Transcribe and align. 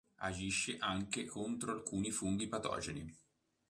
Agisce 0.21 0.77
anche 0.79 1.25
contro 1.25 1.73
alcuni 1.73 2.09
funghi 2.09 2.47
patogeni. 2.47 3.15